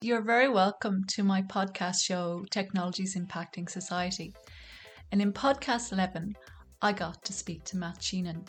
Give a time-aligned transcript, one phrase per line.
[0.00, 4.32] You're very welcome to my podcast show, Technologies Impacting Society.
[5.10, 6.36] And in podcast 11,
[6.80, 8.44] I got to speak to Matt Sheehan.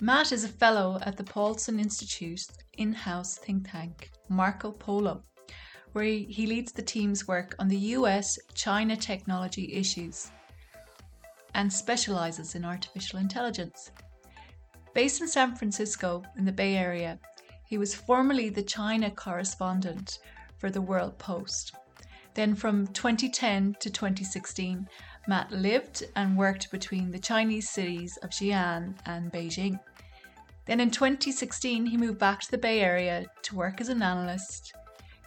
[0.00, 5.22] Matt is a fellow at the Paulson Institute's in house think tank, Macro Polo,
[5.92, 10.32] where he leads the team's work on the US China technology issues
[11.54, 13.92] and specializes in artificial intelligence.
[14.94, 17.20] Based in San Francisco in the Bay Area,
[17.68, 20.18] he was formerly the China correspondent
[20.60, 21.74] for the World Post.
[22.34, 24.88] Then from 2010 to 2016,
[25.26, 29.80] Matt lived and worked between the Chinese cities of Xi'an and Beijing.
[30.66, 34.72] Then in 2016, he moved back to the Bay Area to work as an analyst,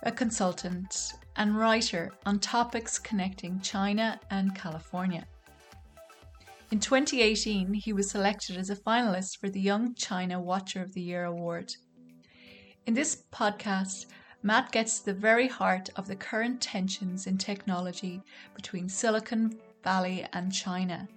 [0.04, 5.26] a consultant, and writer on topics connecting China and California.
[6.72, 11.02] In 2018, he was selected as a finalist for the Young China Watcher of the
[11.02, 11.76] Year award.
[12.86, 14.08] In this podcast,
[14.46, 18.22] Matt gets to the very heart of the current tensions in technology
[18.54, 21.08] between Silicon Valley and China,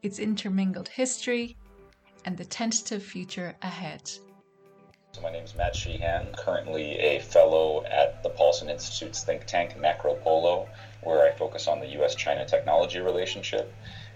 [0.00, 1.56] its intermingled history,
[2.24, 4.08] and the tentative future ahead.
[5.10, 9.76] So my name is Matt Sheehan, currently a fellow at the Paulson Institute's think tank
[9.76, 10.68] Macro Polo,
[11.02, 13.74] where I focus on the US China technology relationship.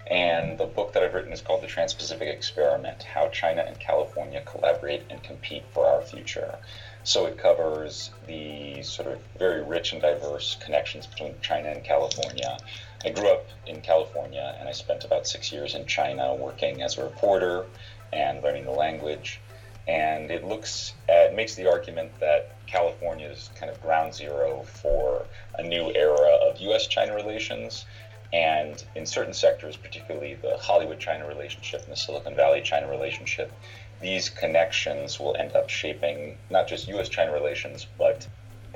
[0.09, 3.77] And the book that I've written is called The Trans Pacific Experiment How China and
[3.81, 6.61] California Collaborate and Compete for Our Future.
[7.07, 12.59] So it covers the sort of very rich and diverse connections between China and California.
[13.05, 16.99] I grew up in California and I spent about six years in China working as
[16.99, 17.67] a reporter
[18.13, 19.41] and learning the language.
[19.87, 24.65] And it looks uh, at, makes the argument that California is kind of ground zero
[24.65, 25.27] for
[25.61, 27.87] a new era of US China relations.
[28.33, 33.53] And in certain sectors, particularly the Hollywood China relationship and the Silicon Valley China relationship,
[34.01, 38.27] these connections will end up shaping not just US China relations, but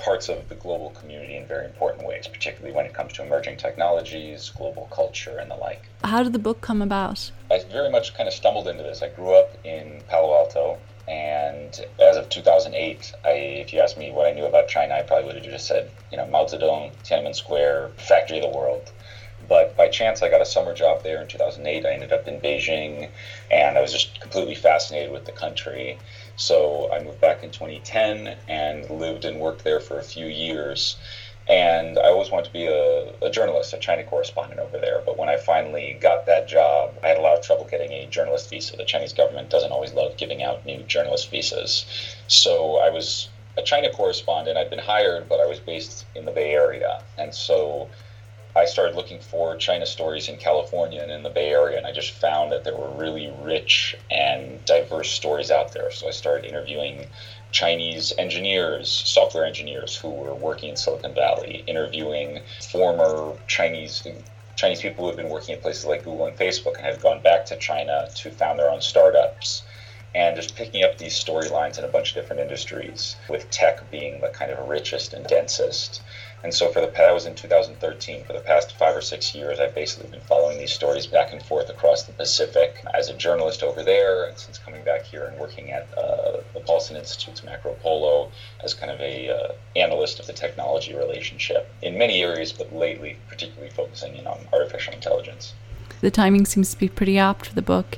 [0.01, 3.57] parts of the global community in very important ways, particularly when it comes to emerging
[3.57, 5.83] technologies, global culture, and the like.
[6.03, 7.31] How did the book come about?
[7.51, 9.03] I very much kind of stumbled into this.
[9.03, 14.11] I grew up in Palo Alto, and as of 2008, I, if you asked me
[14.11, 16.91] what I knew about China, I probably would have just said, you know, Mao Zedong,
[17.03, 18.91] Tiananmen Square, factory of the world.
[19.47, 21.85] But by chance, I got a summer job there in 2008.
[21.85, 23.09] I ended up in Beijing,
[23.49, 25.97] and I was just completely fascinated with the country.
[26.35, 30.97] So I moved back in 2010 and lived and worked there for a few years.
[31.47, 35.01] And I always wanted to be a, a, journalist, a China correspondent over there.
[35.05, 38.05] But when I finally got that job, I had a lot of trouble getting a
[38.05, 38.77] journalist visa.
[38.77, 41.85] The Chinese government doesn't always love giving out new journalist visas.
[42.27, 44.57] So I was a China correspondent.
[44.57, 47.03] I'd been hired, but I was based in the Bay Area.
[47.17, 47.89] And so
[48.55, 51.93] I started looking for China stories in California and in the Bay Area, and I
[51.93, 55.89] just found that there were really rich and diverse stories out there.
[55.91, 57.05] So I started interviewing
[57.51, 62.41] Chinese engineers, software engineers who were working in Silicon Valley, interviewing
[62.71, 64.05] former Chinese
[64.57, 67.21] Chinese people who have been working at places like Google and Facebook and have gone
[67.21, 69.63] back to China to found their own startups.
[70.13, 74.19] And just picking up these storylines in a bunch of different industries, with tech being
[74.19, 76.01] the kind of richest and densest.
[76.43, 78.23] And so for the that was in 2013.
[78.25, 81.43] For the past five or six years, I've basically been following these stories back and
[81.43, 85.37] forth across the Pacific as a journalist over there, and since coming back here and
[85.37, 88.31] working at uh, the Paulson Institute's Macro Polo
[88.63, 93.17] as kind of a uh, analyst of the technology relationship in many areas, but lately
[93.27, 95.53] particularly focusing in on artificial intelligence
[95.99, 97.97] the timing seems to be pretty apt for the book.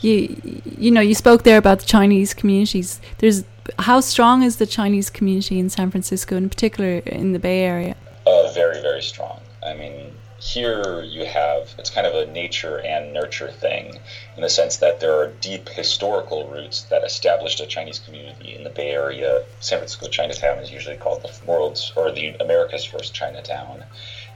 [0.00, 0.36] You
[0.78, 3.00] you know you spoke there about the Chinese communities.
[3.18, 3.44] There's
[3.78, 7.96] how strong is the Chinese community in San Francisco, in particular in the Bay Area?
[8.26, 9.40] Uh, very, very strong.
[9.64, 13.98] I mean, here you have it's kind of a nature and nurture thing
[14.36, 18.62] in the sense that there are deep historical roots that established a Chinese community in
[18.62, 19.42] the Bay Area.
[19.60, 23.84] San Francisco Chinatown is usually called the world's or the America's first Chinatown,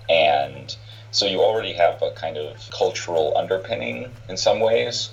[0.09, 0.77] and
[1.11, 5.11] so you already have a kind of cultural underpinning in some ways.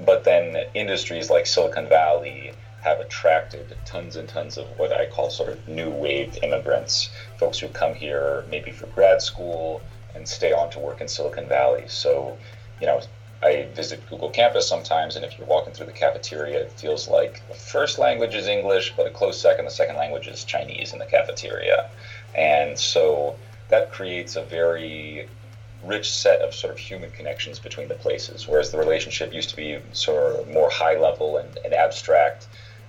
[0.00, 5.30] But then industries like Silicon Valley have attracted tons and tons of what I call
[5.30, 9.80] sort of new wave immigrants, folks who come here maybe for grad school
[10.14, 11.84] and stay on to work in Silicon Valley.
[11.86, 12.36] So,
[12.80, 13.00] you know,
[13.42, 17.46] I visit Google campus sometimes, and if you're walking through the cafeteria, it feels like
[17.48, 20.98] the first language is English, but a close second, the second language is Chinese in
[20.98, 21.90] the cafeteria.
[22.34, 23.36] And so
[23.68, 25.28] that creates a very
[25.86, 29.56] rich set of sort of human connections between the places, whereas the relationship used to
[29.56, 32.46] be sort of more high level and, and abstract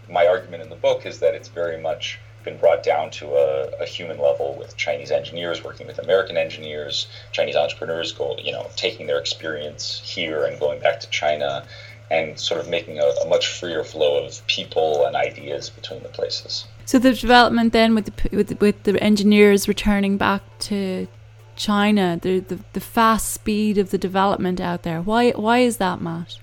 [0.10, 3.82] my argument in the book is that it's very much been brought down to a,
[3.82, 8.68] a, human level with Chinese engineers working with American engineers, Chinese entrepreneurs go, you know,
[8.76, 11.66] taking their experience here and going back to China
[12.12, 16.10] and sort of making a, a, much freer flow of people and ideas between the
[16.10, 16.66] places.
[16.86, 21.08] So the development then with the with with the engineers returning back to
[21.56, 25.02] China, the, the the fast speed of the development out there.
[25.02, 26.38] Why why is that, Matt?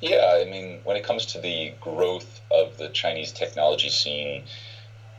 [0.00, 4.44] Yeah, I mean, when it comes to the growth of the Chinese technology scene,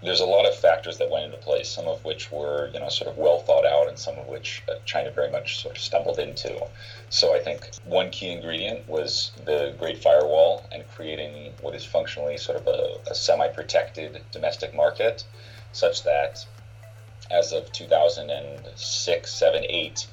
[0.02, 2.88] there's a lot of factors that went into place, some of which were, you know,
[2.88, 5.82] sort of well thought out, and some of which uh, China very much sort of
[5.82, 6.66] stumbled into.
[7.10, 12.38] So I think one key ingredient was the Great Firewall and creating what is functionally
[12.38, 15.26] sort of a, a semi-protected domestic market,
[15.74, 16.46] such that
[17.32, 20.08] as of 2006, 7, 8,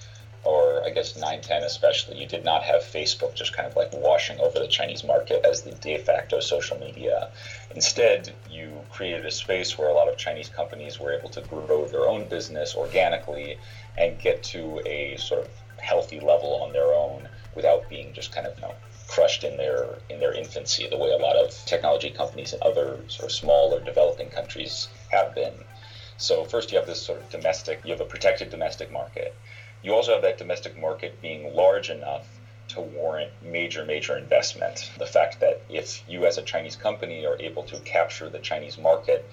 [0.44, 3.92] or I guess 9, 10 especially, you did not have Facebook just kind of like
[3.92, 7.30] washing over the Chinese market as the de facto social media.
[7.74, 11.86] Instead, you created a space where a lot of Chinese companies were able to grow
[11.86, 13.58] their own business organically
[13.98, 18.46] and get to a sort of healthy level on their own without being just kind
[18.46, 18.74] of you know,
[19.08, 22.98] crushed in their in their infancy the way a lot of technology companies in other
[23.08, 25.54] sort of small or developing countries have been.
[26.18, 29.34] So first you have this sort of domestic, you have a protected domestic market
[29.86, 32.26] you also have that domestic market being large enough
[32.68, 34.90] to warrant major, major investment.
[34.98, 38.78] The fact that if you, as a Chinese company, are able to capture the Chinese
[38.78, 39.24] market,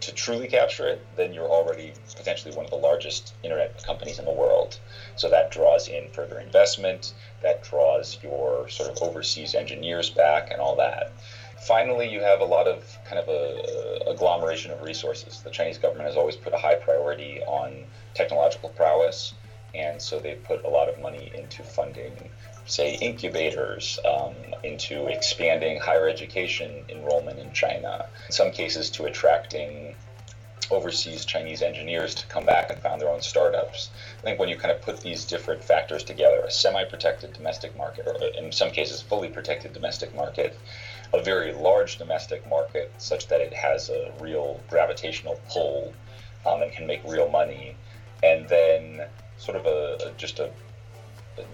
[0.00, 4.24] to truly capture it, then you're already potentially one of the largest internet companies in
[4.24, 4.78] the world.
[5.16, 7.12] So that draws in further investment,
[7.42, 11.12] that draws your sort of overseas engineers back, and all that.
[11.60, 15.40] Finally, you have a lot of kind of a, a agglomeration of resources.
[15.42, 17.84] The Chinese government has always put a high priority on
[18.14, 19.34] technological prowess
[19.74, 22.30] and so they put a lot of money into funding,
[22.66, 24.34] say, incubators, um,
[24.64, 29.94] into expanding higher education enrollment in China, in some cases to attracting
[30.70, 33.90] overseas Chinese engineers to come back and found their own startups.
[34.18, 38.06] I think when you kind of put these different factors together, a semi-protected domestic market,
[38.06, 40.56] or in some cases fully protected domestic market,
[41.12, 45.92] a very large domestic market such that it has a real gravitational pull
[46.46, 47.74] um, and can make real money,
[48.22, 50.50] and then sort of a, just a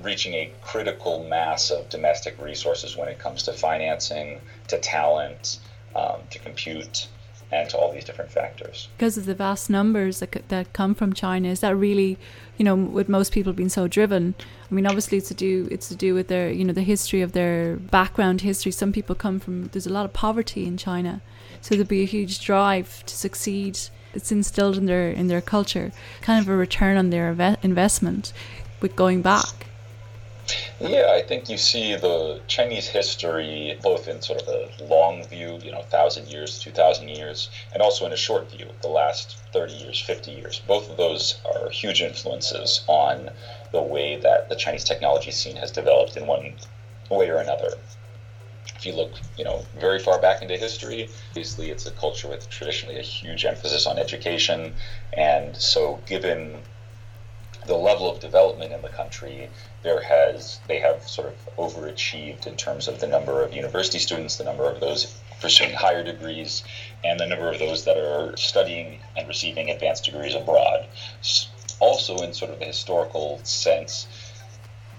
[0.02, 5.58] reaching a critical mass of domestic resources when it comes to financing, to talent,
[5.94, 7.08] um, to compute,
[7.52, 8.88] and to all these different factors.
[8.96, 12.18] Because of the vast numbers that, that come from China, is that really,
[12.56, 14.34] you know, with most people being so driven?
[14.70, 17.22] I mean, obviously, it's to do it's to do with their, you know, the history
[17.22, 18.72] of their background history.
[18.72, 21.22] Some people come from there's a lot of poverty in China,
[21.60, 23.78] so there'd be a huge drive to succeed
[24.16, 25.92] it's instilled in their in their culture,
[26.22, 27.28] kind of a return on their
[27.62, 28.32] investment
[28.80, 29.66] with going back.
[30.78, 35.58] Yeah, I think you see the Chinese history both in sort of a long view,
[35.62, 39.36] you know, thousand years, two thousand years, and also in a short view, the last
[39.52, 40.60] thirty years, fifty years.
[40.66, 43.30] Both of those are huge influences on
[43.72, 46.54] the way that the Chinese technology scene has developed in one
[47.10, 47.72] way or another
[48.76, 52.48] if you look, you know, very far back into history, obviously it's a culture with
[52.50, 54.72] traditionally a huge emphasis on education,
[55.14, 56.62] and so given
[57.66, 59.48] the level of development in the country,
[59.82, 64.36] there has they have sort of overachieved in terms of the number of university students,
[64.36, 66.62] the number of those pursuing higher degrees,
[67.04, 70.86] and the number of those that are studying and receiving advanced degrees abroad.
[71.78, 74.06] Also, in sort of a historical sense,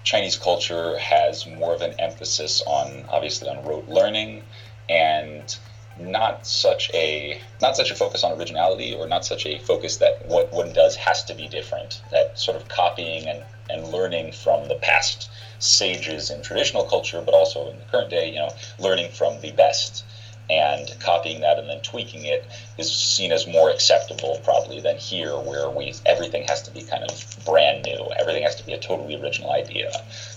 [0.04, 4.44] Chinese culture has more of an emphasis on obviously on rote learning
[4.90, 5.58] and
[6.00, 10.26] not such a not such a focus on originality or not such a focus that
[10.26, 12.02] what one does has to be different.
[12.12, 15.30] That sort of copying and, and learning from the past
[15.60, 19.52] sages in traditional culture but also in the current day you know learning from the
[19.52, 20.04] best
[20.50, 22.46] and copying that and then tweaking it
[22.78, 27.04] is seen as more acceptable probably than here where we everything has to be kind
[27.04, 28.10] of brand new.
[28.20, 29.92] Everything has to be a totally original idea.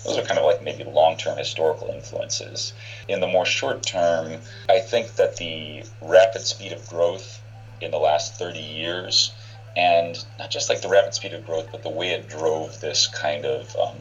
[0.05, 2.73] Those are kind of like maybe long-term historical influences.
[3.07, 7.41] In the more short term i think that the rapid speed of growth
[7.81, 9.31] in the last 30 years
[9.75, 13.07] and not just like the rapid speed of growth but the way it drove this
[13.07, 13.97] kind of um,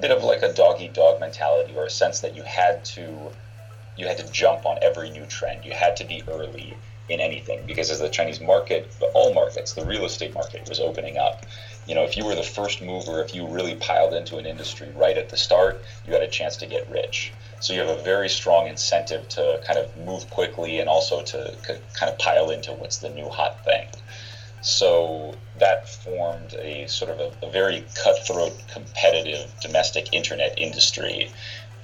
[0.00, 3.30] bit of like a dog eat dog mentality or a sense that you had to
[3.96, 5.64] you had to jump on every new trend.
[5.64, 6.76] You had to be early
[7.08, 11.18] in anything because as the Chinese market, all markets, the real estate market was opening
[11.18, 11.44] up.
[11.86, 14.90] You know, if you were the first mover, if you really piled into an industry
[14.94, 17.30] right at the start, you had a chance to get rich.
[17.60, 21.54] So you have a very strong incentive to kind of move quickly and also to
[21.62, 23.86] kind of pile into what's the new hot thing.
[24.62, 31.28] So that formed a sort of a, a very cutthroat, competitive domestic internet industry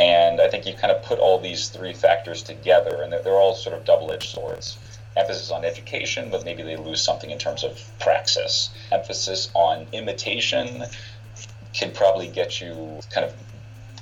[0.00, 3.35] and I think you kind of put all these three factors together, and they're, they're
[3.35, 4.78] all sort of double edged swords.
[5.14, 8.71] Emphasis on education, but maybe they lose something in terms of praxis.
[8.90, 10.85] Emphasis on imitation
[11.75, 13.35] can probably get you kind of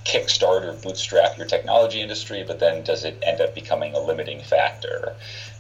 [0.05, 4.41] kickstart or bootstrap your technology industry, but then does it end up becoming a limiting
[4.41, 5.17] factor?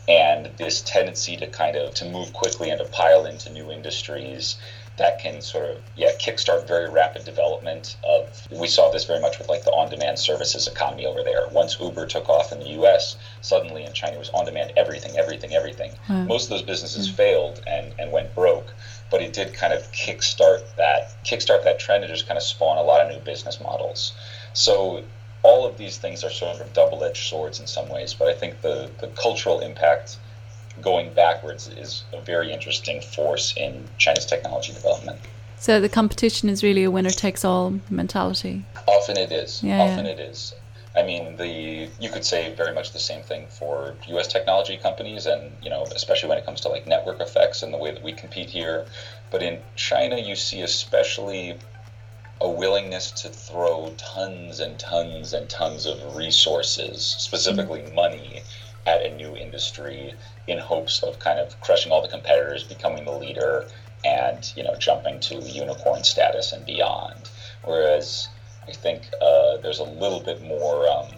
[0.06, 4.56] And this tendency to kind of to move quickly and to pile into new industries
[4.98, 9.38] that can sort of yeah kickstart very rapid development of we saw this very much
[9.38, 11.48] with like the on-demand services economy over there.
[11.50, 15.92] Once uber took off in the us suddenly in china was on-demand everything everything everything.
[16.08, 17.14] Most of those businesses mm.
[17.14, 18.74] failed and and went broke
[19.10, 22.76] but it did kind of kickstart that kickstart that trend and just kind of spawn
[22.76, 24.12] a lot of new business models.
[24.52, 25.02] So
[25.42, 28.60] all of these things are sort of double-edged swords in some ways but i think
[28.60, 30.18] the the cultural impact
[30.82, 35.20] going backwards is a very interesting force in China's technology development.
[35.58, 38.64] So the competition is really a winner takes all mentality.
[38.86, 39.62] Often it is.
[39.62, 40.12] Yeah, Often yeah.
[40.12, 40.54] it is.
[40.96, 44.26] I mean, the you could say very much the same thing for U.S.
[44.26, 47.78] technology companies, and you know, especially when it comes to like network effects and the
[47.78, 48.86] way that we compete here.
[49.30, 51.58] But in China, you see especially
[52.40, 57.94] a willingness to throw tons and tons and tons of resources, specifically mm-hmm.
[57.94, 58.42] money,
[58.88, 60.14] at a new industry
[60.46, 63.68] in hopes of kind of crushing all the competitors, becoming the leader,
[64.04, 67.30] and you know jumping to unicorn status and beyond.
[67.64, 68.28] Whereas
[68.66, 71.08] I think uh, there's a little bit more, um,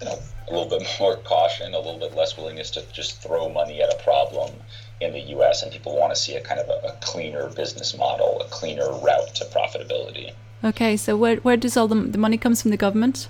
[0.00, 0.18] you know,
[0.48, 3.92] a little bit more caution, a little bit less willingness to just throw money at
[3.92, 4.50] a problem
[5.00, 5.62] in the U.S.
[5.62, 8.90] and people want to see a kind of a, a cleaner business model, a cleaner
[8.98, 10.32] route to profitability.
[10.62, 13.28] Okay, so where where does all the, the money comes from the government?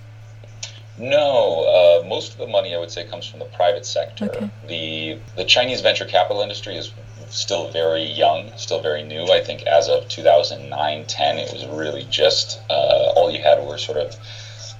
[0.96, 4.26] No, uh, most of the money I would say comes from the private sector.
[4.26, 4.50] Okay.
[4.66, 6.92] The the Chinese venture capital industry is
[7.30, 9.26] still very young, still very new.
[9.32, 13.78] I think as of 2009, 10, it was really just uh, all you had were
[13.78, 14.14] sort of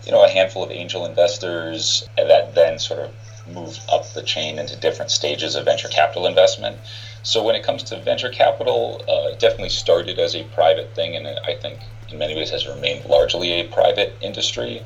[0.07, 3.11] you know a handful of angel investors that then sort of
[3.47, 6.79] moved up the chain into different stages of venture capital investment.
[7.25, 11.17] So when it comes to venture capital, uh, it definitely started as a private thing,
[11.17, 14.83] and I think in many ways has remained largely a private industry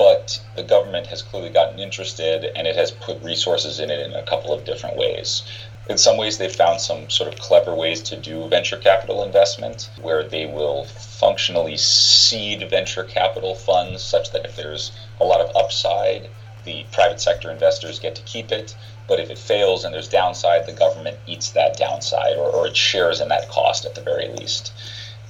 [0.00, 4.14] but the government has clearly gotten interested and it has put resources in it in
[4.14, 5.42] a couple of different ways.
[5.90, 9.90] In some ways, they've found some sort of clever ways to do venture capital investment
[10.00, 14.90] where they will functionally seed venture capital funds such that if there's
[15.20, 16.30] a lot of upside,
[16.64, 18.74] the private sector investors get to keep it.
[19.06, 22.76] But if it fails and there's downside, the government eats that downside or, or it
[22.76, 24.72] shares in that cost at the very least.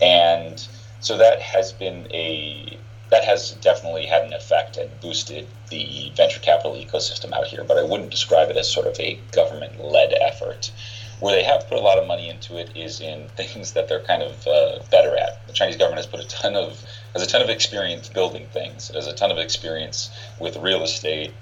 [0.00, 0.64] And
[1.00, 2.78] so that has been a
[3.10, 7.76] that has definitely had an effect and boosted the venture capital ecosystem out here, but
[7.76, 10.70] I wouldn't describe it as sort of a government led effort.
[11.18, 14.00] Where they have put a lot of money into it is in things that they're
[14.00, 15.46] kind of uh, better at.
[15.46, 18.88] The Chinese government has put a ton of has a ton of experience building things.
[18.88, 21.32] It has a ton of experience with real estate,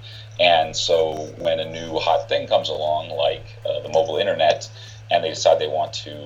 [0.40, 4.68] and so when a new hot thing comes along, like uh, the mobile internet,
[5.10, 6.16] and they decide they want to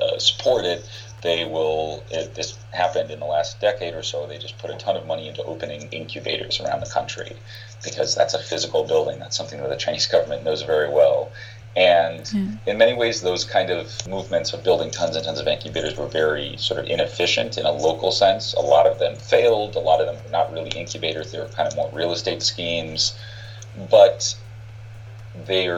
[0.00, 0.88] uh, support it,
[1.22, 4.76] they will it, this happened in the last decade or so they just put a
[4.76, 7.36] ton of money into opening incubators around the country
[7.84, 11.30] because that's a physical building that's something that the chinese government knows very well.
[11.76, 12.58] And mm.
[12.66, 16.08] in many ways those kind of movements of building tons and tons of incubators were
[16.08, 18.54] very sort of inefficient in a local sense.
[18.54, 21.46] A lot of them failed a lot of them were not really incubators they were
[21.46, 23.16] kind of more real estate schemes.
[23.88, 24.34] But
[25.46, 25.68] they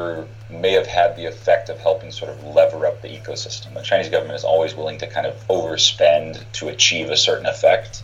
[0.50, 3.75] may have had the effect of helping sort of lever up the ecosystem.
[3.75, 8.02] The Chinese government is always willing to kind of overspend to achieve a certain effect.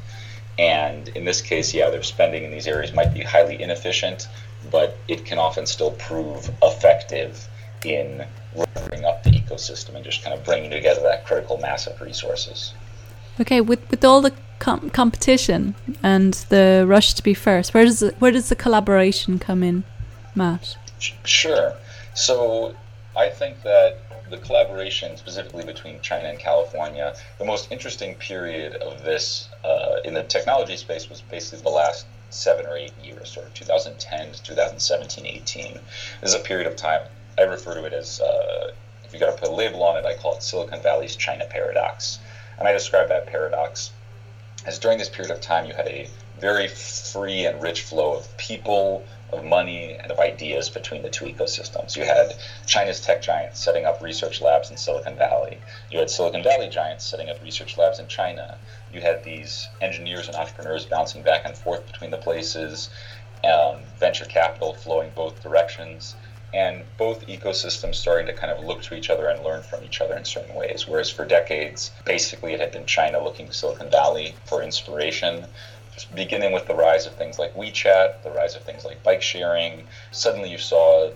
[0.58, 4.28] And in this case, yeah, their spending in these areas might be highly inefficient,
[4.70, 7.48] but it can often still prove effective
[7.84, 12.00] in levering up the ecosystem and just kind of bringing together that critical mass of
[12.00, 12.74] resources.
[13.40, 18.00] Okay, with with all the com- competition and the rush to be first, where does
[18.00, 19.84] the, where does the collaboration come in,
[20.34, 20.76] Matt?
[21.24, 21.74] Sure.
[22.14, 22.74] So
[23.16, 23.98] I think that
[24.30, 30.14] the collaboration specifically between China and California, the most interesting period of this uh, in
[30.14, 34.42] the technology space was basically the last seven or eight years, sort of 2010 to
[34.42, 35.72] 2017, 18.
[35.72, 35.82] This
[36.22, 38.72] is a period of time, I refer to it as, uh,
[39.04, 41.46] if you got to put a label on it, I call it Silicon Valley's China
[41.48, 42.18] paradox.
[42.58, 43.92] And I describe that paradox
[44.66, 46.08] as during this period of time, you had a
[46.40, 51.26] very free and rich flow of people, of money and of ideas between the two
[51.26, 51.96] ecosystems.
[51.96, 52.34] You had
[52.66, 55.58] China's tech giants setting up research labs in Silicon Valley.
[55.90, 58.58] You had Silicon Valley giants setting up research labs in China.
[58.92, 62.88] You had these engineers and entrepreneurs bouncing back and forth between the places,
[63.44, 66.16] um, venture capital flowing both directions,
[66.54, 70.00] and both ecosystems starting to kind of look to each other and learn from each
[70.00, 70.88] other in certain ways.
[70.88, 75.46] Whereas for decades, basically it had been China looking to Silicon Valley for inspiration
[76.04, 79.86] beginning with the rise of things like WeChat, the rise of things like bike sharing.
[80.10, 81.10] Suddenly you saw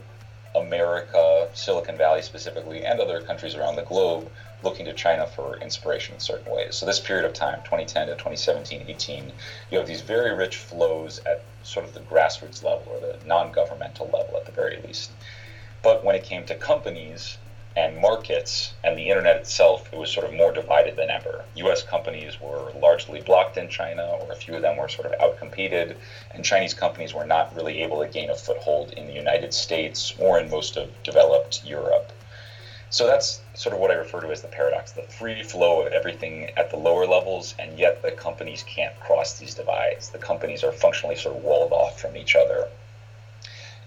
[0.55, 4.31] America, Silicon Valley specifically, and other countries around the globe
[4.62, 6.77] looking to China for inspiration in certain ways.
[6.77, 9.33] So this period of time, 2010 to 2017, 18,
[9.71, 14.07] you have these very rich flows at sort of the grassroots level or the non-governmental
[14.07, 15.11] level at the very least.
[15.83, 17.39] But when it came to companies
[17.76, 21.45] and markets and the internet itself, it was sort of more divided than ever.
[21.57, 25.19] US companies were largely blocked in China, or a few of them were sort of
[25.19, 25.97] outcompeted,
[26.33, 30.14] and Chinese companies were not really able to gain a foothold in the United States
[30.19, 32.12] or in most of developed Europe.
[32.91, 35.95] So that's sort of what I refer to as the paradox the free flow of
[35.95, 40.11] everything at the lower levels, and yet the companies can't cross these divides.
[40.11, 42.69] The companies are functionally sort of walled off from each other.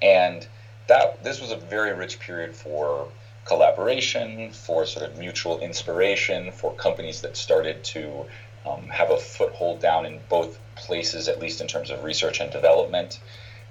[0.01, 0.47] And
[0.87, 3.07] that this was a very rich period for
[3.45, 8.25] collaboration, for sort of mutual inspiration, for companies that started to
[8.65, 12.51] um, have a foothold down in both places, at least in terms of research and
[12.51, 13.19] development.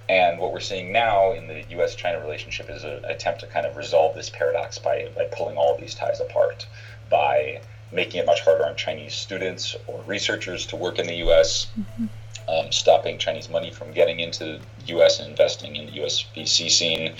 [0.09, 3.67] And what we're seeing now in the US China relationship is an attempt to kind
[3.67, 6.67] of resolve this paradox by, by pulling all these ties apart,
[7.11, 11.67] by making it much harder on Chinese students or researchers to work in the US,
[11.79, 12.07] mm-hmm.
[12.49, 14.61] Um, stopping Chinese money from getting into the
[14.97, 17.15] US and investing in the US VC scene,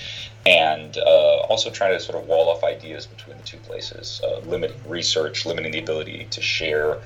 [0.45, 4.39] and uh, also trying to sort of wall off ideas between the two places, uh,
[4.39, 6.99] limiting research, limiting the ability to share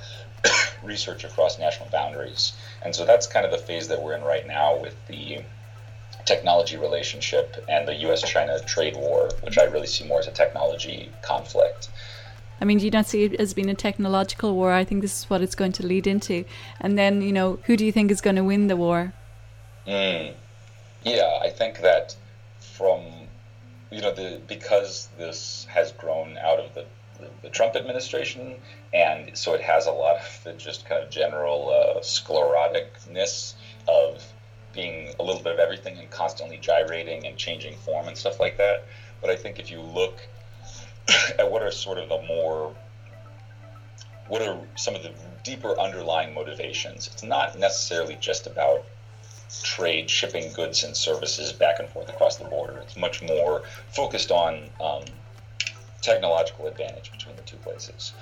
[0.84, 2.54] research across national boundaries.
[2.84, 5.40] And so that's kind of the phase that we're in right now with the
[6.26, 10.32] technology relationship and the US China trade war, which I really see more as a
[10.32, 11.90] technology conflict.
[12.62, 14.72] I mean, do you don't see it as being a technological war.
[14.72, 16.46] I think this is what it's going to lead into.
[16.80, 19.14] And then, you know, who do you think is going to win the war?
[19.88, 20.34] Mm.
[21.04, 22.16] Yeah, I think that
[22.60, 23.02] from,
[23.92, 26.86] you know, the because this has grown out of the,
[27.20, 28.56] the, the Trump administration,
[28.94, 33.54] and so it has a lot of the just kind of general uh, scleroticness
[33.88, 34.24] of
[34.74, 38.58] being a little bit of everything and constantly gyrating and changing form and stuff like
[38.58, 38.86] that.
[39.22, 40.20] But I think if you look
[41.40, 42.74] at what are sort of the more
[44.28, 45.12] what are some of the
[45.44, 48.84] deeper underlying motivations, it's not necessarily just about
[49.64, 52.78] trade, shipping goods and services back and forth across the border.
[52.78, 55.04] It's much more focused on um,
[56.02, 58.14] technological advantage between the two places.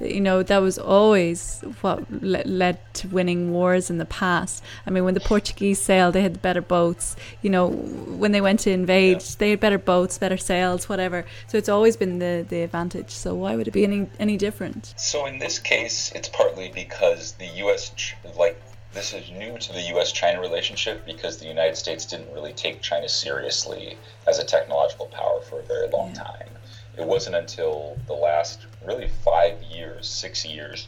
[0.00, 4.62] You know, that was always what led to winning wars in the past.
[4.86, 7.16] I mean, when the Portuguese sailed, they had better boats.
[7.42, 9.28] You know, when they went to invade, yeah.
[9.38, 11.24] they had better boats, better sails, whatever.
[11.46, 13.10] So it's always been the, the advantage.
[13.10, 14.94] So why would it be any, any different?
[14.96, 17.92] So in this case, it's partly because the U.S.,
[18.36, 18.60] like,
[18.92, 22.80] this is new to the US China relationship because the United States didn't really take
[22.80, 26.22] China seriously as a technological power for a very long yeah.
[26.22, 26.53] time
[26.96, 30.86] it wasn't until the last really five years, six years,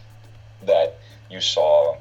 [0.63, 1.97] that you saw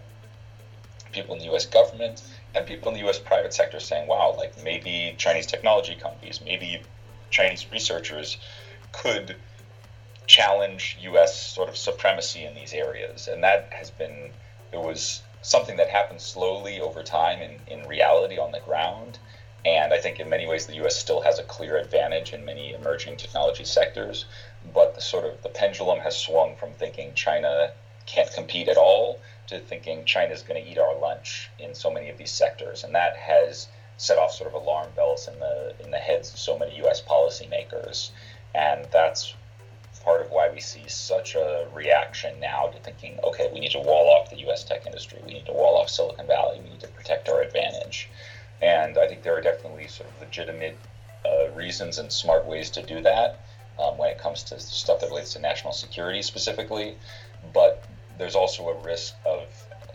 [1.11, 4.61] people in the US government and people in the US private sector saying, wow, like
[4.63, 6.81] maybe Chinese technology companies, maybe
[7.29, 8.37] Chinese researchers
[8.91, 9.35] could
[10.27, 13.27] challenge US sort of supremacy in these areas.
[13.27, 14.31] And that has been,
[14.71, 19.19] it was something that happened slowly over time in, in reality on the ground.
[19.65, 20.95] And I think in many ways the U.S.
[20.95, 24.25] still has a clear advantage in many emerging technology sectors.
[24.73, 27.71] But the sort of the pendulum has swung from thinking China
[28.05, 31.89] can't compete at all to thinking China is going to eat our lunch in so
[31.89, 35.73] many of these sectors, and that has set off sort of alarm bells in the
[35.83, 37.01] in the heads of so many U.S.
[37.01, 38.11] policymakers,
[38.53, 39.33] and that's
[40.03, 43.79] part of why we see such a reaction now to thinking, okay, we need to
[43.79, 44.63] wall off the U.S.
[44.63, 48.07] tech industry, we need to wall off Silicon Valley, we need to protect our advantage.
[48.85, 50.75] And I think there are definitely sort of legitimate
[51.25, 53.35] uh, reasons and smart ways to do that
[53.79, 56.95] um, when it comes to stuff that relates to national security specifically.
[57.51, 57.83] But
[58.17, 59.47] there's also a risk of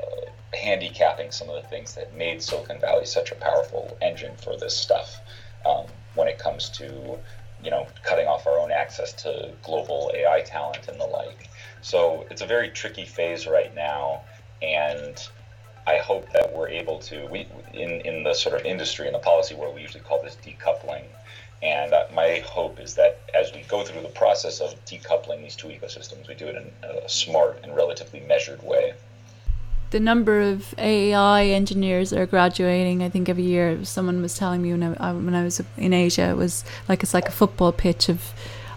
[0.03, 4.57] uh, handicapping some of the things that made Silicon Valley such a powerful engine for
[4.57, 5.21] this stuff
[5.65, 7.19] um, when it comes to
[7.63, 11.49] you know cutting off our own access to global AI talent and the like.
[11.81, 14.23] So it's a very tricky phase right now,
[14.61, 15.17] and
[15.87, 19.21] I hope that we're able to we in in the sort of industry and the
[19.21, 21.05] policy world we usually call this decoupling.
[21.63, 25.55] And uh, my hope is that as we go through the process of decoupling these
[25.55, 28.95] two ecosystems, we do it in a smart and relatively measured way.
[29.91, 34.63] The number of AI engineers that are graduating, I think every year, someone was telling
[34.63, 37.73] me when I, when I was in Asia, it was like it's like a football
[37.73, 38.33] pitch of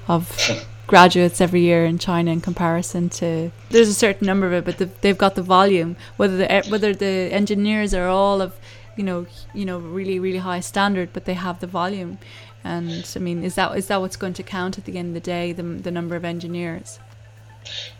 [0.07, 0.35] of
[0.87, 4.77] graduates every year in China in comparison to there's a certain number of it, but
[4.77, 5.95] the, they've got the volume.
[6.17, 8.59] Whether the whether the engineers are all of
[8.95, 12.19] you know you know really really high standard, but they have the volume.
[12.63, 15.13] And I mean, is that is that what's going to count at the end of
[15.15, 15.51] the day?
[15.51, 16.99] The the number of engineers.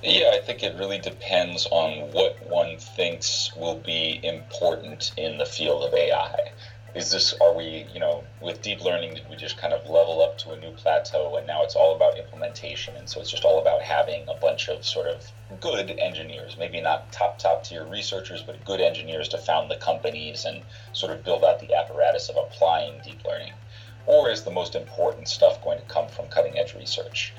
[0.01, 5.45] Yeah, I think it really depends on what one thinks will be important in the
[5.45, 6.51] field of AI
[6.95, 10.21] is this are we you know with deep learning did we just kind of level
[10.21, 12.95] up to a new plateau and now it's all about implementation?
[12.95, 16.79] And so it's just all about having a bunch of sort of good engineers maybe
[16.79, 20.61] not top top tier researchers but good engineers to found the companies and
[20.93, 23.53] sort of build out the apparatus of applying deep learning.
[24.05, 27.33] Or is the most important stuff going to come from cutting edge research?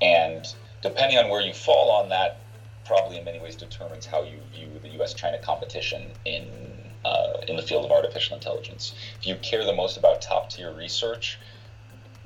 [0.00, 0.46] And
[0.80, 2.38] depending on where you fall on that
[2.86, 6.65] probably in many ways determines how you view the US China competition in
[7.06, 8.94] uh, in the field of artificial intelligence.
[9.20, 11.38] If you care the most about top tier research,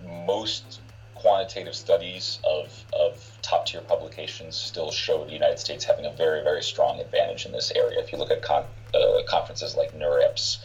[0.02, 0.80] most
[1.14, 6.42] quantitative studies of, of top tier publications still show the United States having a very,
[6.42, 8.00] very strong advantage in this area.
[8.00, 8.64] If you look at con-
[8.94, 10.58] uh, conferences like NeurIPS,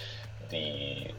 [0.49, 1.11] the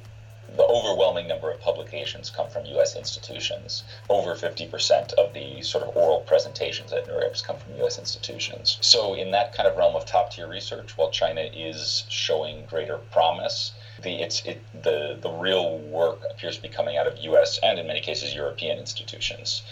[0.56, 2.96] the overwhelming number of publications come from U.S.
[2.96, 3.84] institutions.
[4.08, 7.98] Over 50% of the sort of oral presentations at NeurIPS come from U.S.
[7.98, 8.78] institutions.
[8.80, 12.98] So, in that kind of realm of top tier research, while China is showing greater
[12.98, 17.58] promise, the it's it the the real work appears to be coming out of U.S.
[17.62, 19.62] and in many cases European institutions.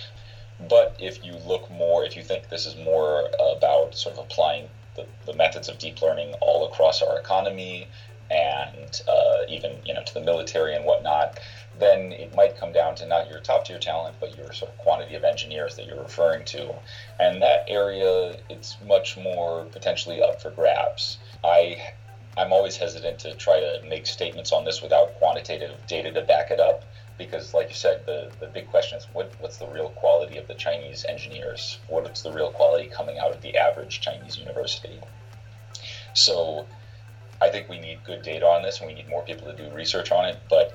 [0.68, 4.68] But if you look more, if you think this is more about sort of applying
[4.97, 7.88] the, the methods of deep learning all across our economy
[8.35, 11.40] and uh, even you know to the military and whatnot,
[11.79, 14.79] then it might come down to not your top tier talent, but your sort of
[14.79, 16.75] quantity of engineers that you're referring to.
[17.20, 21.18] And that area, it's much more potentially up for grabs.
[21.42, 21.92] I
[22.37, 26.51] I'm always hesitant to try to make statements on this without quantitative data to back
[26.51, 26.85] it up
[27.16, 30.49] because like you said the, the big question is what, what's the real quality of
[30.49, 34.99] the chinese engineers what's the real quality coming out of the average chinese university
[36.12, 36.66] so
[37.40, 39.75] I think we need good data on this and we need more people to do
[39.75, 40.38] research on it.
[40.49, 40.75] But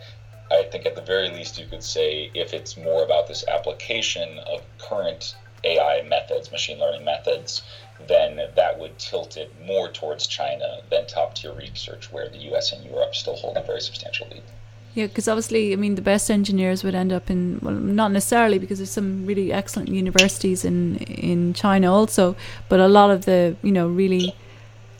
[0.51, 4.39] I think at the very least, you could say if it's more about this application
[4.39, 7.61] of current AI methods, machine learning methods,
[8.07, 12.71] then that would tilt it more towards China than top tier research, where the US
[12.71, 14.43] and Europe still hold a very substantial lead.
[14.95, 18.57] Yeah, because obviously, I mean, the best engineers would end up in well, not necessarily
[18.57, 22.35] because there's some really excellent universities in in China also,
[22.69, 24.33] but a lot of the you know really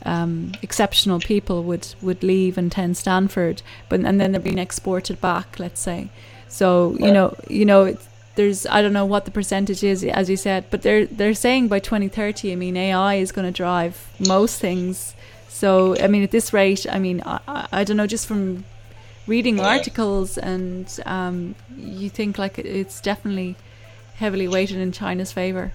[0.04, 5.20] um, exceptional people would, would leave and attend Stanford, but and then they're being exported
[5.20, 5.58] back.
[5.58, 6.08] Let's say,
[6.48, 7.96] so you know, you know,
[8.34, 11.68] there's I don't know what the percentage is, as you said, but they're they're saying
[11.68, 12.52] by 2030.
[12.52, 15.14] I mean, AI is going to drive most things.
[15.48, 18.64] So I mean, at this rate, I mean, I, I don't know, just from
[19.26, 23.56] reading articles and um, you think like it's definitely
[24.16, 25.72] heavily weighted in China's favor.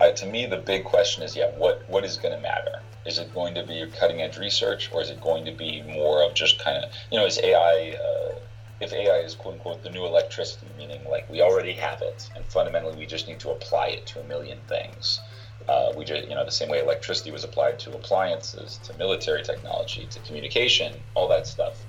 [0.00, 2.80] Uh, to me, the big question is, yeah, what what is going to matter?
[3.06, 6.22] Is it going to be cutting edge research, or is it going to be more
[6.22, 8.38] of just kind of, you know, is AI, uh,
[8.80, 12.44] if AI is quote unquote the new electricity, meaning like we already have it, and
[12.46, 15.20] fundamentally we just need to apply it to a million things.
[15.68, 19.42] Uh, we just, you know, the same way electricity was applied to appliances, to military
[19.42, 21.82] technology, to communication, all that stuff.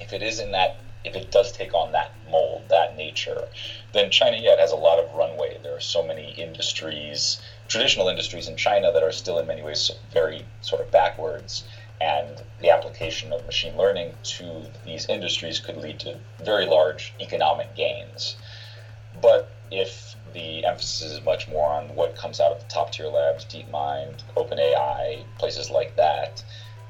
[0.00, 3.48] If it is in that, if it does take on that mold, that nature,
[3.92, 5.58] then China yet has a lot of runway.
[5.62, 9.90] There are so many industries traditional industries in China that are still in many ways
[10.12, 11.62] very sort of backwards.
[12.00, 17.74] And the application of machine learning to these industries could lead to very large economic
[17.76, 18.36] gains.
[19.22, 23.06] But if the emphasis is much more on what comes out of the top tier
[23.06, 26.42] labs, DeepMind, OpenAI, places like that,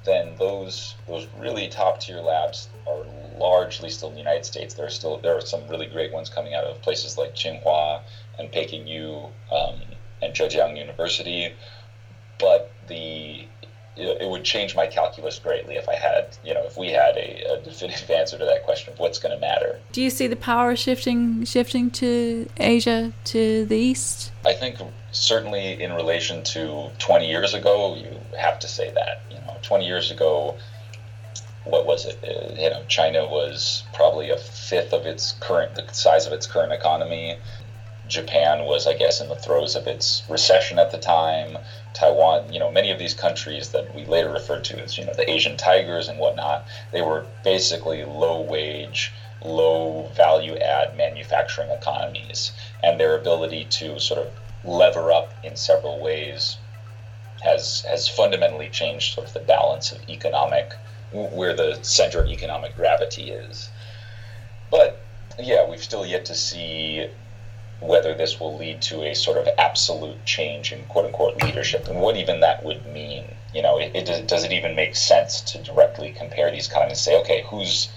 [0.05, 3.05] then those those really top tier labs are
[3.39, 4.75] largely still in the United States.
[4.75, 8.03] There are still there are some really great ones coming out of places like Tsinghua
[8.39, 9.81] and Peking U, um,
[10.23, 11.55] and Zhejiang University,
[12.39, 13.47] but the
[13.97, 17.55] it would change my calculus greatly if I had, you know, if we had a,
[17.55, 19.79] a definitive answer to that question of what's going to matter.
[19.93, 24.33] Do you see the power shifting shifting to Asia to the east?
[24.45, 24.79] I think
[25.13, 29.23] certainly in relation to 20 years ago, you have to say that.
[29.31, 30.57] You know, 20 years ago,
[31.65, 32.19] what was it?
[32.23, 36.47] Uh, you know, China was probably a fifth of its current the size of its
[36.47, 37.39] current economy.
[38.09, 41.57] Japan was, I guess, in the throes of its recession at the time.
[41.95, 45.15] Taiwan, you know, many of these countries that we later referred to as, you know,
[45.15, 49.13] the Asian tigers and whatnot, they were basically low wage,
[49.45, 52.51] low value add manufacturing economies.
[52.83, 54.33] And their ability to sort of
[54.65, 56.57] lever up in several ways
[57.43, 60.75] has, has fundamentally changed sort of the balance of economic,
[61.13, 63.69] where the center of economic gravity is.
[64.71, 65.01] But
[65.39, 67.09] yeah, we've still yet to see
[67.81, 72.01] whether this will lead to a sort of absolute change in quote unquote leadership and
[72.01, 73.25] what even that would mean.
[73.55, 76.99] You know, it, it, does it even make sense to directly compare these economies and
[76.99, 77.89] say, okay, who's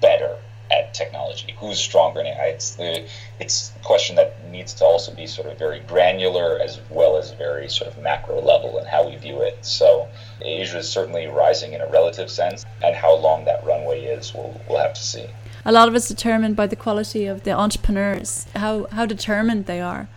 [0.00, 0.36] better
[0.70, 1.54] at technology?
[1.58, 2.46] Who's stronger in AI?
[2.46, 3.06] It's the
[3.38, 7.30] it's a question that needs to also be sort of very granular as well as
[7.32, 9.64] very sort of macro level in how we view it.
[9.64, 10.08] So
[10.44, 14.60] Asia is certainly rising in a relative sense, and how long that runway is, we'll
[14.68, 15.26] we'll have to see.
[15.64, 19.80] A lot of it's determined by the quality of the entrepreneurs, how how determined they
[19.80, 20.08] are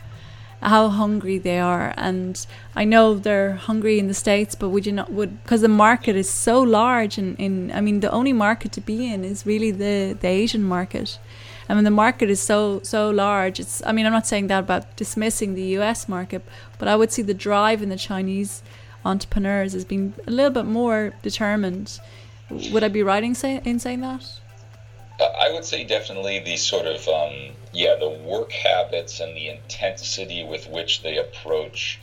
[0.61, 4.91] how hungry they are and i know they're hungry in the states but would you
[4.91, 8.71] not would because the market is so large and in, i mean the only market
[8.71, 11.19] to be in is really the the asian market
[11.67, 13.59] I mean, the market is so so large.
[13.59, 13.81] It's.
[13.85, 16.07] I mean, I'm not saying that about dismissing the U.S.
[16.07, 16.43] market,
[16.77, 18.61] but I would see the drive in the Chinese
[19.05, 21.99] entrepreneurs as being a little bit more determined.
[22.49, 24.25] Would I be right in, say, in saying that?
[25.19, 30.43] I would say definitely the sort of um, yeah the work habits and the intensity
[30.43, 31.99] with which they approach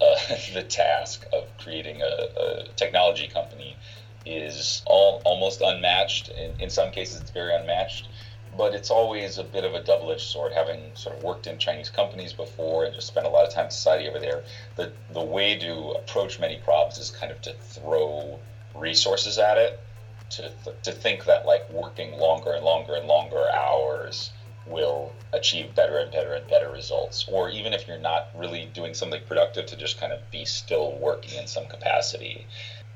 [0.00, 0.16] uh,
[0.54, 3.76] the task of creating a, a, technology company
[4.24, 6.28] is all almost unmatched.
[6.28, 8.08] In, in some cases, it's very unmatched,
[8.56, 10.52] but it's always a bit of a double-edged sword.
[10.52, 13.66] Having sort of worked in Chinese companies before and just spent a lot of time
[13.66, 14.42] in society over there,
[14.76, 18.38] the the way to approach many problems is kind of to throw
[18.74, 19.78] resources at it
[20.32, 20.50] to,
[20.82, 24.30] to think that like working longer and longer and longer hours
[24.66, 28.94] will achieve better and better and better results or even if you're not really doing
[28.94, 32.46] something productive to just kind of be still working in some capacity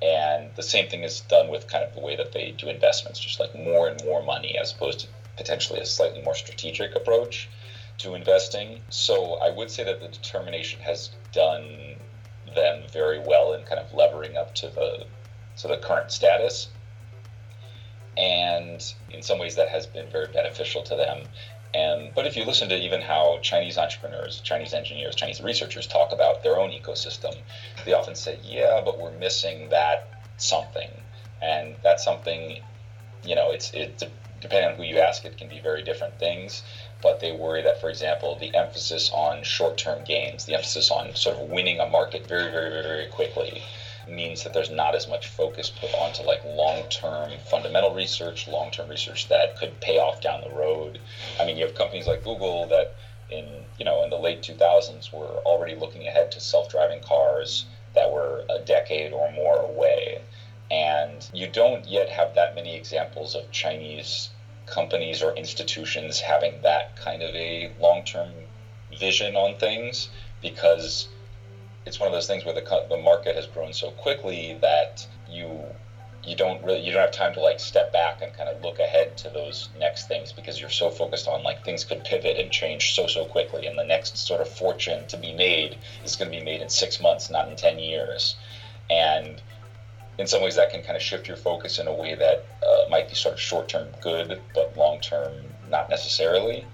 [0.01, 3.19] and the same thing is done with kind of the way that they do investments
[3.19, 7.49] just like more and more money as opposed to potentially a slightly more strategic approach
[7.99, 8.81] to investing.
[8.90, 11.96] So i would say that the determination has done
[12.55, 15.07] them very well in kind of levering up to the
[15.59, 16.68] to the current status.
[18.16, 21.25] And in some ways that has been very beneficial to them.
[21.75, 26.12] And but if you listen to even how Chinese entrepreneurs, Chinese engineers, Chinese researchers talk
[26.12, 27.37] about their own ecosystem,
[27.85, 30.90] they often say, "Yeah, but we're missing that something,"
[31.42, 32.62] and that something,
[33.25, 34.03] you know, it's it
[34.49, 36.63] depending on who you ask, it can be very different things.
[37.03, 41.37] But they worry that, for example, the emphasis on short-term gains, the emphasis on sort
[41.37, 43.63] of winning a market very, very, very, very quickly,
[44.09, 49.29] means that there's not as much focus put onto like long-term fundamental research, long-term research
[49.29, 50.99] that could pay off down the road.
[51.41, 52.95] I mean, you have companies like Google that
[53.31, 58.11] in you know in the late 2000s were already looking ahead to self-driving cars that
[58.11, 60.21] were a decade or more away.
[60.71, 64.29] And you don't yet have that many examples of Chinese
[64.67, 68.31] companies or institutions having that kind of a long-term
[68.99, 70.09] vision on things
[70.43, 71.07] because
[71.85, 75.65] it's one of those things where the the market has grown so quickly that you
[76.25, 78.79] you don't really you don't have time to like step back and kind of look
[78.81, 82.51] ahead to those next things because you're so focused on like things could pivot and
[82.51, 86.31] change so so quickly and the next sort of fortune to be made is going
[86.31, 88.35] to be made in 6 months not in 10 years.
[88.91, 89.41] And
[90.19, 92.89] in some ways that can kind of shift your focus in a way that uh,
[92.89, 95.33] might be sort of short term good but long term
[95.69, 96.65] not necessarily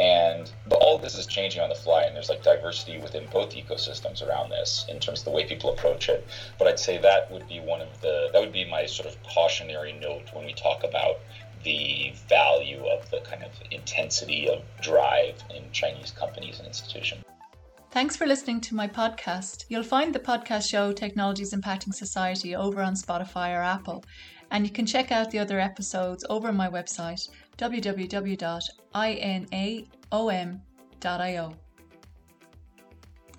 [0.00, 3.54] and but all this is changing on the fly, and there's like diversity within both
[3.54, 6.26] ecosystems around this in terms of the way people approach it.
[6.58, 9.22] But I'd say that would be one of the that would be my sort of
[9.22, 11.20] cautionary note when we talk about
[11.62, 17.24] the value of the kind of intensity of drive in Chinese companies and institutions.
[17.94, 19.66] Thanks for listening to my podcast.
[19.68, 24.04] You'll find the podcast show Technologies Impacting Society over on Spotify or Apple,
[24.50, 28.74] and you can check out the other episodes over on my website www.inaom.io.